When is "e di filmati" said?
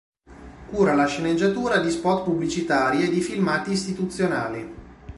3.03-3.69